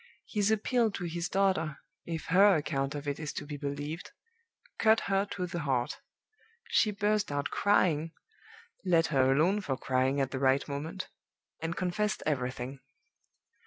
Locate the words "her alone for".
9.13-9.77